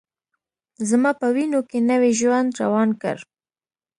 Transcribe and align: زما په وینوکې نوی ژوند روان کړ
زما 0.89 1.11
په 1.19 1.27
وینوکې 1.35 1.79
نوی 1.89 2.11
ژوند 2.19 2.49
روان 2.61 2.89
کړ 3.01 3.17